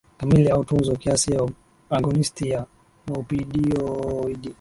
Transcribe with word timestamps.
kamili 0.17 0.49
au 0.49 0.63
tunzo 0.65 0.95
kiasi 0.95 1.33
ya 1.33 1.49
agonisti 1.89 2.49
ya 2.49 2.65
muopioidi 3.07 4.49